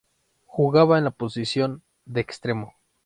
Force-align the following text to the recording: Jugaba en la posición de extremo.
Jugaba 0.47 0.97
en 0.97 1.03
la 1.03 1.11
posición 1.11 1.83
de 2.05 2.21
extremo. 2.21 2.73